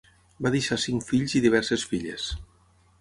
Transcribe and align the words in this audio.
Va 0.45 0.51
deixar 0.53 0.77
cinc 0.85 1.05
fills 1.09 1.37
i 1.41 1.43
diverses 1.45 1.85
filles. 1.93 2.27